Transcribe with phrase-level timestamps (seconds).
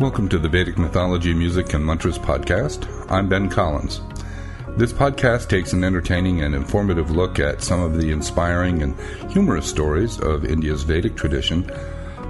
[0.00, 2.86] Welcome to the Vedic Mythology, Music, and Mantras podcast.
[3.10, 4.00] I'm Ben Collins.
[4.76, 8.96] This podcast takes an entertaining and informative look at some of the inspiring and
[9.28, 11.68] humorous stories of India's Vedic tradition,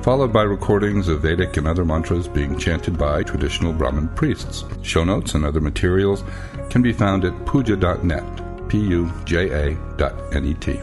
[0.03, 4.65] followed by recordings of Vedic and other mantras being chanted by traditional Brahmin priests.
[4.81, 6.25] Show notes and other materials
[6.71, 10.81] can be found at puja.net, P U J A dot N E T.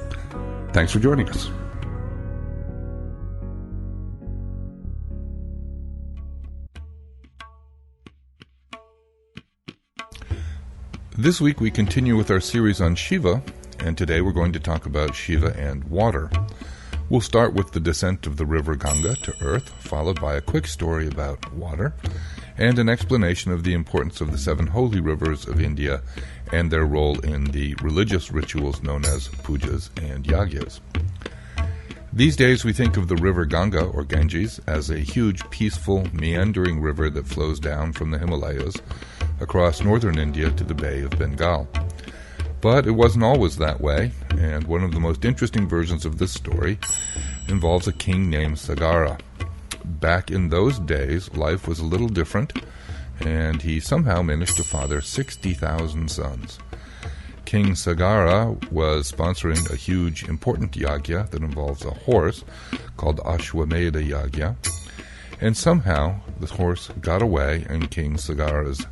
[0.72, 1.50] Thanks for joining us.
[11.18, 13.42] This week we continue with our series on Shiva,
[13.80, 16.30] and today we're going to talk about Shiva and water.
[17.10, 20.68] We'll start with the descent of the river Ganga to earth, followed by a quick
[20.68, 21.94] story about water,
[22.58, 26.02] and an explanation of the importance of the seven holy rivers of India
[26.52, 30.82] and their role in the religious rituals known as pujas and yagyas.
[32.12, 36.82] These days, we think of the river Ganga, or Ganges, as a huge, peaceful, meandering
[36.82, 38.76] river that flows down from the Himalayas
[39.39, 41.67] across northern India to the Bay of Bengal.
[42.61, 46.31] But it wasn't always that way, and one of the most interesting versions of this
[46.31, 46.80] story
[47.47, 49.19] involves a king named Sagara.
[49.83, 52.53] Back in those days, life was a little different,
[53.19, 56.59] and he somehow managed to father 60,000 sons.
[57.45, 62.44] King Sagara was sponsoring a huge, important yagya that involves a horse
[62.97, 64.55] called Ashwamedha Yagya,
[65.39, 68.88] and somehow the horse got away, and King Sagara's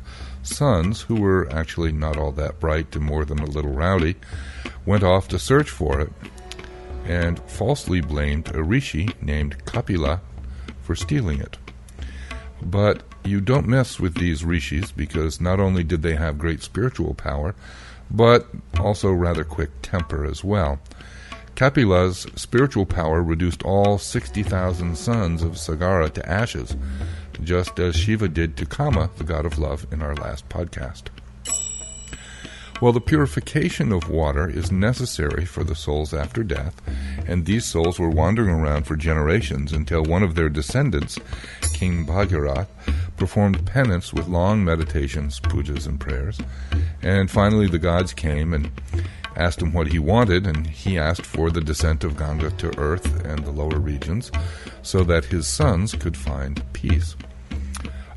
[0.46, 4.16] sons, who were actually not all that bright and more than a little rowdy,
[4.86, 6.12] went off to search for it
[7.04, 10.20] and falsely blamed a rishi named Kapila
[10.82, 11.56] for stealing it.
[12.62, 17.14] But you don't mess with these rishis because not only did they have great spiritual
[17.14, 17.54] power,
[18.10, 18.46] but
[18.78, 20.78] also rather quick temper as well.
[21.54, 26.76] Kapila's spiritual power reduced all 60,000 sons of Sagara to ashes,
[27.42, 31.08] just as Shiva did to Kama, the god of love, in our last podcast.
[32.80, 36.82] Well, the purification of water is necessary for the souls after death,
[37.26, 41.18] and these souls were wandering around for generations until one of their descendants,
[41.72, 42.66] King Bhagirath,
[43.16, 46.40] performed penance with long meditations, pujas, and prayers.
[47.00, 48.70] And finally, the gods came and
[49.36, 53.24] asked him what he wanted, and he asked for the descent of Ganga to earth
[53.24, 54.32] and the lower regions
[54.82, 57.14] so that his sons could find peace.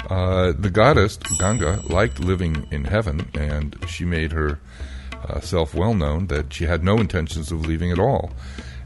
[0.07, 6.27] Uh, the goddess Ganga liked living in heaven, and she made herself uh, well known
[6.27, 8.31] that she had no intentions of leaving at all.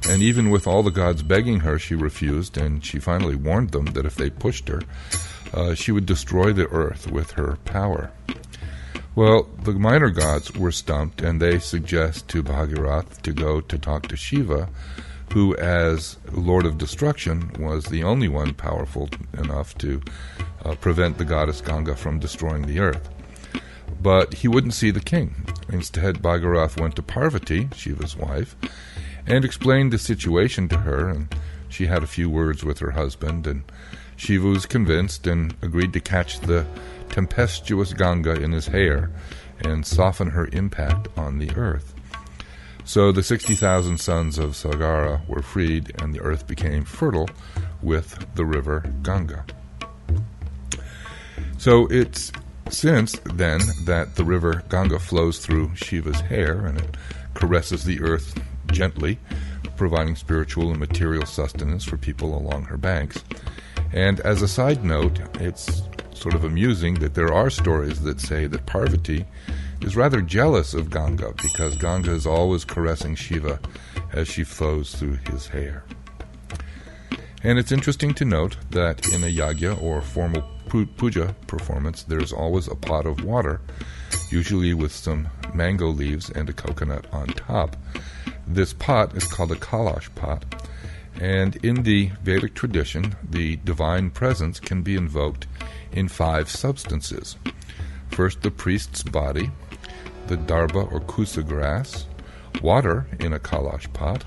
[0.10, 3.86] And even with all the gods begging her, she refused, and she finally warned them
[3.88, 4.82] that if they pushed her,
[5.54, 8.12] uh, she would destroy the earth with her power.
[9.14, 14.08] Well, the minor gods were stumped, and they suggest to Bhagirath to go to talk
[14.08, 14.70] to Shiva,
[15.32, 20.02] who, as Lord of Destruction, was the only one powerful enough to
[20.66, 23.10] uh, prevent the goddess Ganga from destroying the earth.
[24.02, 25.46] But he wouldn't see the king.
[25.70, 28.56] Instead, Bhagirath went to Parvati, Shiva's wife,
[29.26, 31.34] and explained the situation to her, and
[31.70, 33.64] she had a few words with her husband, and
[34.18, 36.66] Shiva was convinced and agreed to catch the
[37.10, 39.12] tempestuous Ganga in his hair
[39.62, 41.94] and soften her impact on the earth.
[42.92, 47.30] So the 60,000 sons of Sagara were freed, and the earth became fertile
[47.82, 49.46] with the river Ganga.
[51.58, 52.34] So it's
[52.70, 56.98] since then that the river Ganga flows through Shiva's hair and it
[57.34, 58.38] caresses the earth
[58.74, 59.20] gently,
[59.78, 63.24] providing spiritual and material sustenance for people along her banks.
[63.94, 65.82] And as a side note, it's
[66.22, 69.26] sort of amusing that there are stories that say that Parvati
[69.82, 73.60] is rather jealous of Ganga because Ganga is always caressing Shiva
[74.14, 75.84] as she flows through his hair.
[77.44, 82.68] And it's interesting to note that in a yagya or formal puja performance, there's always
[82.68, 83.60] a pot of water,
[84.30, 87.76] usually with some mango leaves and a coconut on top.
[88.46, 90.46] This pot is called a kalash pot,
[91.20, 95.48] and in the Vedic tradition, the divine presence can be invoked
[95.92, 97.36] in five substances.
[98.10, 99.52] First, the priest's body,
[100.28, 102.06] the darba or kusa grass,
[102.62, 104.26] water in a kalash pot,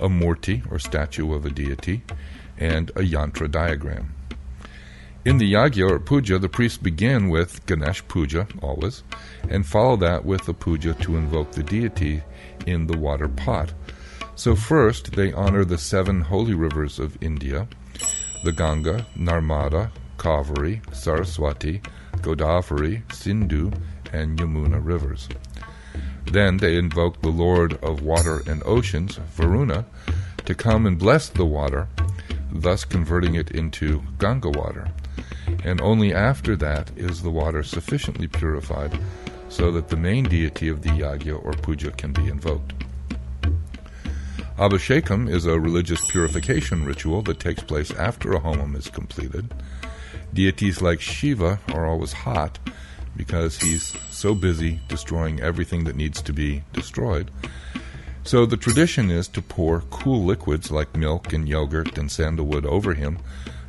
[0.00, 2.02] a murti or statue of a deity,
[2.56, 4.14] and a yantra diagram.
[5.24, 9.02] In the yagya or puja, the priests begin with Ganesh puja, always,
[9.50, 12.22] and follow that with a puja to invoke the deity
[12.66, 13.72] in the water pot.
[14.36, 17.66] So, first, they honor the seven holy rivers of India
[18.44, 21.80] the Ganga, Narmada, Kaveri, Saraswati,
[22.16, 23.72] Godavari, Sindhu,
[24.12, 25.28] and Yamuna rivers.
[26.30, 29.86] Then they invoke the Lord of Water and Oceans, Varuna,
[30.44, 31.88] to come and bless the water,
[32.52, 34.88] thus converting it into Ganga water.
[35.64, 38.98] and only after that is the water sufficiently purified
[39.48, 42.74] so that the main deity of the yagya or puja can be invoked.
[44.58, 49.54] Abhishekam is a religious purification ritual that takes place after a homam is completed.
[50.32, 52.58] Deities like Shiva are always hot
[53.16, 57.30] because he's so busy destroying everything that needs to be destroyed.
[58.24, 62.94] So the tradition is to pour cool liquids like milk and yogurt and sandalwood over
[62.94, 63.18] him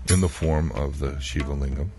[0.10, 1.90] in the form of the Shiva lingam.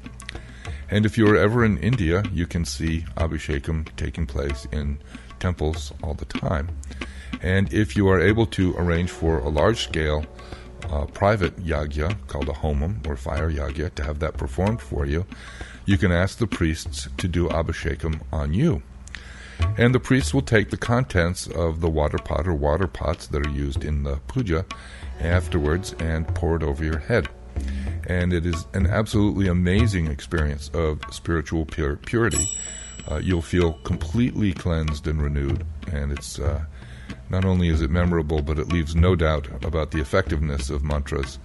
[0.90, 4.98] And if you are ever in India, you can see Abhishekam taking place in
[5.38, 6.68] temples all the time.
[7.40, 10.26] And if you are able to arrange for a large scale
[11.06, 15.26] private yagya called a homam or fire yagya to have that performed for you,
[15.86, 18.82] you can ask the priests to do abhishekam on you.
[19.76, 23.46] And the priests will take the contents of the water pot or water pots that
[23.46, 24.64] are used in the puja
[25.20, 27.28] afterwards and pour it over your head.
[28.06, 32.46] And it is an absolutely amazing experience of spiritual purity.
[33.10, 36.64] Uh, you'll feel completely cleansed and renewed, and it's uh,
[37.28, 41.38] not only is it memorable, but it leaves no doubt about the effectiveness of mantras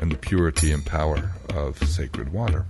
[0.00, 2.66] and the purity and power of sacred water.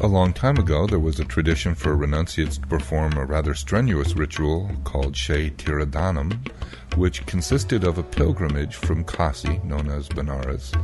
[0.00, 4.14] A long time ago, there was a tradition for renunciates to perform a rather strenuous
[4.14, 6.50] ritual called Kshetridahanam,
[6.96, 10.74] which consisted of a pilgrimage from Kasi, known as Benares,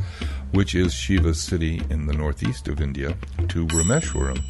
[0.53, 3.15] which is Shiva's city in the northeast of India,
[3.49, 4.43] to Rameshwaram,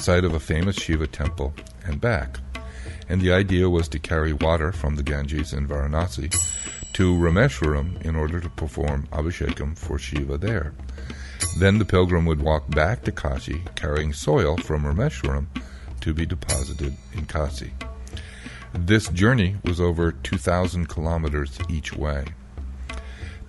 [0.00, 1.54] site of a famous Shiva temple,
[1.84, 2.38] and back
[3.10, 6.30] and the idea was to carry water from the Ganges in Varanasi
[6.92, 10.72] to Rameshwaram in order to perform Abhishekam for Shiva there.
[11.58, 15.46] Then the pilgrim would walk back to Kashi carrying soil from Rameshwaram
[16.02, 17.72] to be deposited in Kashi.
[18.72, 22.26] This journey was over 2,000 kilometers each way.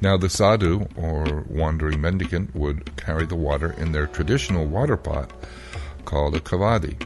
[0.02, 5.30] Now, the sadhu, or wandering mendicant, would carry the water in their traditional water pot
[6.06, 7.06] called a kavadi.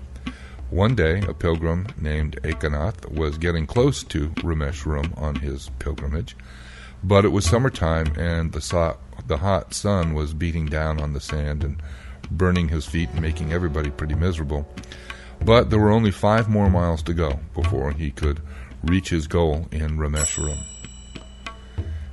[0.69, 6.35] One day, a pilgrim named Ekanath was getting close to Rameshram on his pilgrimage,
[7.03, 8.97] but it was summertime and the, so-
[9.27, 11.81] the hot sun was beating down on the sand and
[12.31, 14.67] burning his feet and making everybody pretty miserable.
[15.43, 18.41] But there were only five more miles to go before he could
[18.83, 20.57] reach his goal in Rameshram.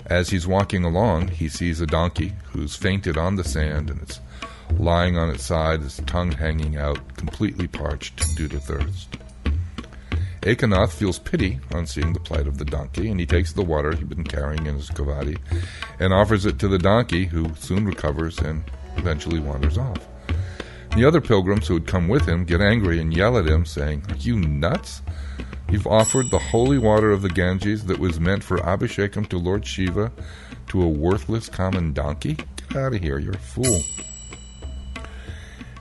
[0.06, 4.20] As he's walking along, he sees a donkey who's fainted on the sand and it's
[4.78, 9.16] lying on its side, its tongue hanging out, completely parched due to thirst.
[10.42, 13.94] Ekanath feels pity on seeing the plight of the donkey, and he takes the water
[13.94, 15.38] he'd been carrying in his kavadi
[16.00, 18.64] and offers it to the donkey, who soon recovers and
[18.96, 20.08] eventually wanders off.
[20.96, 24.04] The other pilgrims who had come with him get angry and yell at him, saying,
[24.08, 25.02] Are you nuts?
[25.70, 29.64] You've offered the holy water of the Ganges that was meant for Abhishekam to Lord
[29.64, 30.12] Shiva
[30.68, 32.34] to a worthless common donkey?
[32.68, 33.80] Get out of here, you're a fool.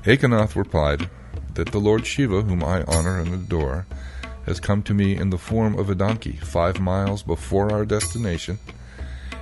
[0.03, 1.09] Ekanath replied
[1.53, 3.85] that the Lord Shiva, whom I honor and adore,
[4.47, 8.57] has come to me in the form of a donkey five miles before our destination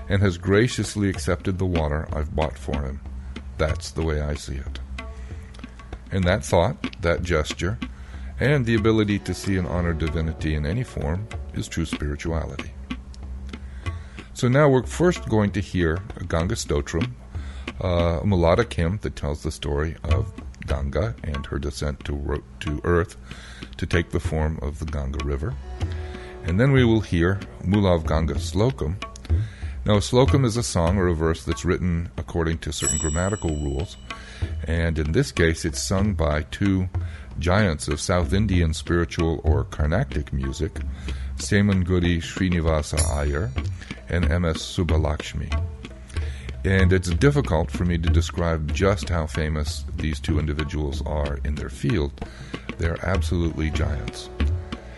[0.09, 2.99] and has graciously accepted the water I've bought for him.
[3.57, 4.79] That's the way I see it.
[6.11, 7.79] And that thought, that gesture,
[8.39, 12.71] and the ability to see and honor divinity in any form is true spirituality.
[14.33, 17.11] So now we're first going to hear a Ganga Stotram,
[17.81, 20.33] uh, a melodic hymn that tells the story of
[20.69, 23.17] Ganga and her descent to, to earth
[23.77, 25.53] to take the form of the Ganga River.
[26.45, 28.95] And then we will hear Moulav Ganga Slokam.
[29.85, 33.51] Now, a slokam is a song or a verse that's written according to certain grammatical
[33.51, 33.97] rules,
[34.65, 36.89] and in this case, it's sung by two
[37.39, 40.79] giants of South Indian spiritual or Carnatic music,
[41.37, 43.51] Semmangudi Srinivasa Iyer
[44.09, 44.57] and M.S.
[44.57, 45.68] Subbulakshmi.
[46.65, 51.55] And it's difficult for me to describe just how famous these two individuals are in
[51.55, 52.11] their field.
[52.77, 54.29] They're absolutely giants.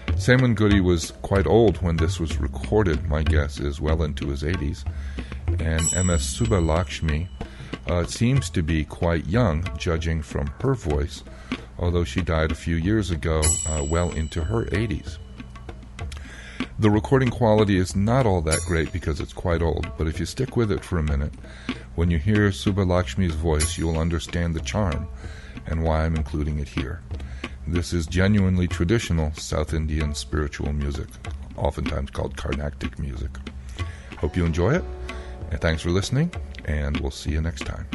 [0.07, 4.83] Semmangudi was quite old when this was recorded, my guess is well into his 80s.
[5.47, 7.27] And MS Subbulakshmi
[7.87, 11.23] uh, seems to be quite young, judging from her voice,
[11.77, 15.17] although she died a few years ago, uh, well into her 80s.
[16.81, 20.25] The recording quality is not all that great because it's quite old, but if you
[20.25, 21.31] stick with it for a minute,
[21.93, 25.07] when you hear Subbulakshmi's voice, you will understand the charm
[25.67, 27.03] and why I'm including it here.
[27.67, 31.09] This is genuinely traditional South Indian spiritual music,
[31.55, 33.29] oftentimes called Carnatic music.
[34.17, 34.83] Hope you enjoy it,
[35.51, 36.33] and thanks for listening,
[36.65, 37.85] and we'll see you next time.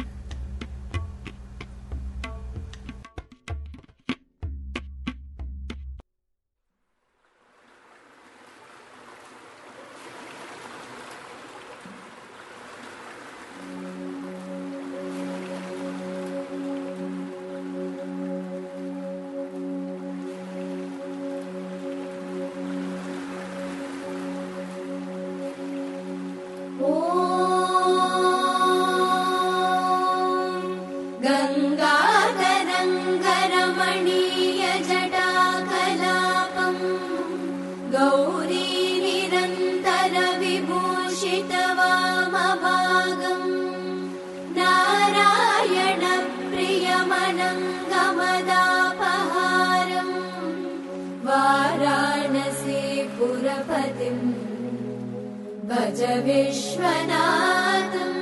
[55.77, 58.15] भज विश्वनाथम्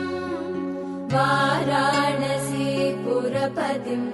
[1.15, 2.67] वाराणसी
[3.03, 4.07] पुरपतिम्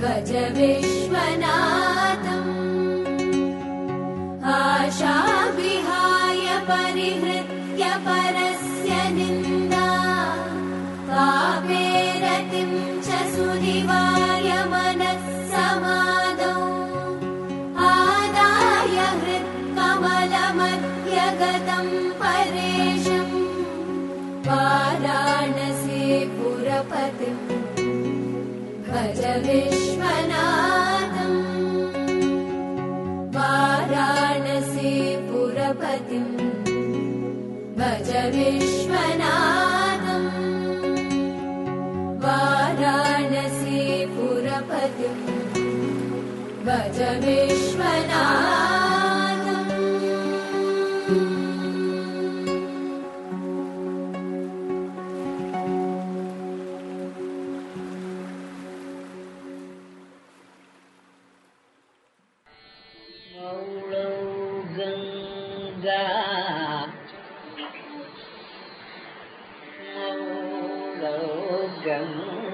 [0.00, 1.95] भज विश्वनाथम्
[6.76, 9.88] परिहृत्य परस्य निन्दा।
[11.08, 16.56] पापेरतिम् च सुनिवार्य मनः समादौ
[17.88, 23.34] आदाय हृत्कमलमध्यगतम् परेशम्।
[24.48, 26.02] वाराणसी
[26.36, 27.44] पुरपतिम्
[28.88, 31.40] भज विश्वनाथम्
[33.36, 34.92] वाराणसी
[35.30, 36.45] पुरपतिम्
[38.34, 39.76] विश्वनाथम्।
[42.24, 43.82] वाराणसी
[46.66, 48.65] भज विश्वनाथम्
[71.06, 72.45] मौलौ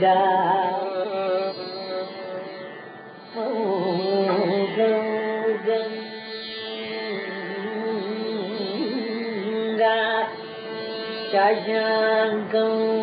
[0.00, 0.06] ंग
[11.32, 11.88] कजा
[12.52, 13.00] गऊ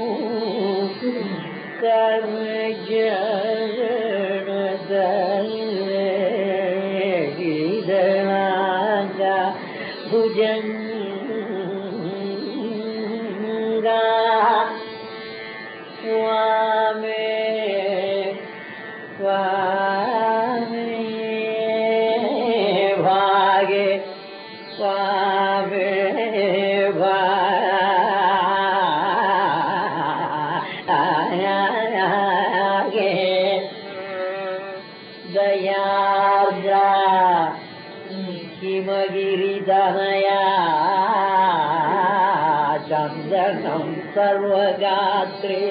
[44.18, 45.64] सर्वगात्रे।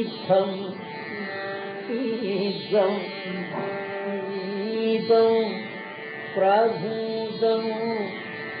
[0.00, 0.56] इत्थम्
[4.80, 5.44] ईदम्
[6.34, 7.70] प्रभूतम्